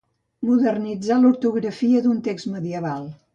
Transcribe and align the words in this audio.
Modernitzar 0.47 1.17
l'ortografia 1.25 2.01
d'un 2.07 2.25
text 2.29 2.51
medieval. 2.55 3.07